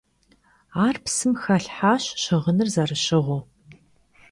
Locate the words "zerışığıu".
2.75-3.39